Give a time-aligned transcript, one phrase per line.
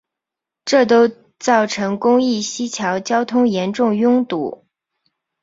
[0.65, 4.65] 这都造成公益西桥交通严重拥堵。